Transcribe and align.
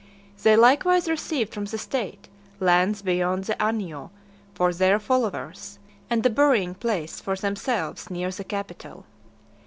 They 0.41 0.55
likewise 0.57 1.07
received 1.07 1.53
from 1.53 1.65
the 1.65 1.77
state, 1.77 2.27
lands 2.59 3.03
beyond 3.03 3.43
the 3.43 3.53
Anio 3.63 4.09
for 4.55 4.73
their 4.73 4.97
followers, 4.97 5.77
and 6.09 6.25
a 6.25 6.29
burying 6.31 6.73
place 6.73 7.19
for 7.21 7.35
themselves 7.35 8.09
near 8.09 8.31
the 8.31 8.43
capitol. 8.43 9.05